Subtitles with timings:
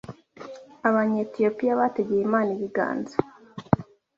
[0.87, 3.15] Abanyetiyopiya bategeye Imana ibiganza